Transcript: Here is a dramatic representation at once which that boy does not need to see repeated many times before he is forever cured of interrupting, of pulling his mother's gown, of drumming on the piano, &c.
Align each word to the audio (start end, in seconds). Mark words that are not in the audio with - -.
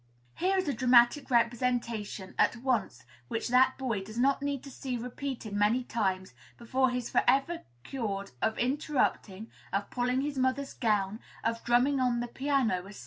Here 0.37 0.57
is 0.57 0.67
a 0.67 0.73
dramatic 0.73 1.29
representation 1.29 2.33
at 2.39 2.55
once 2.55 3.03
which 3.27 3.49
that 3.49 3.77
boy 3.77 4.01
does 4.03 4.17
not 4.17 4.41
need 4.41 4.63
to 4.63 4.71
see 4.71 4.97
repeated 4.97 5.53
many 5.53 5.83
times 5.83 6.33
before 6.57 6.89
he 6.89 6.97
is 6.97 7.11
forever 7.11 7.61
cured 7.83 8.31
of 8.41 8.57
interrupting, 8.57 9.51
of 9.71 9.91
pulling 9.91 10.21
his 10.21 10.39
mother's 10.39 10.73
gown, 10.73 11.19
of 11.43 11.63
drumming 11.63 11.99
on 11.99 12.19
the 12.19 12.27
piano, 12.27 12.91
&c. 12.91 12.99